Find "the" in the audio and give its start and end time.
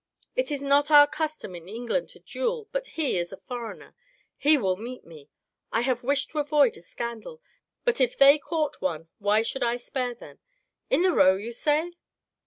11.03-11.11